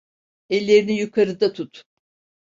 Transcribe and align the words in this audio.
Ellerini 0.49 0.91
yukarıda 0.97 1.53
tut. 1.53 1.83